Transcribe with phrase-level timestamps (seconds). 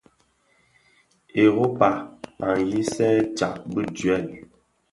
[1.43, 1.89] Europa
[2.45, 4.25] a ňyisè tsag bi duel.